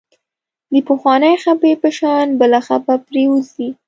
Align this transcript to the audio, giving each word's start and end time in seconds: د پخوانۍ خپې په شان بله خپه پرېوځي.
د 0.71 0.73
پخوانۍ 0.87 1.35
خپې 1.43 1.71
په 1.81 1.89
شان 1.97 2.27
بله 2.39 2.59
خپه 2.67 2.95
پرېوځي. 3.07 3.69